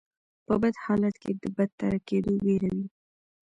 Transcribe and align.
په 0.45 0.53
بد 0.61 0.75
حالت 0.85 1.15
کې 1.23 1.31
د 1.41 1.43
بدتر 1.57 1.93
کیدو 2.07 2.31
ویره 2.43 2.69
وي. 2.75 2.87